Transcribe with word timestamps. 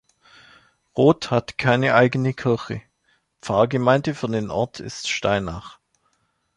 Roth 0.97 1.29
hat 1.29 1.59
keine 1.59 1.93
eigene 1.93 2.33
Kirche; 2.33 2.81
Pfarrgemeinde 3.39 4.15
für 4.15 4.29
den 4.29 4.49
Ort 4.49 4.79
ist 4.79 5.07
Steinach. 5.09 5.77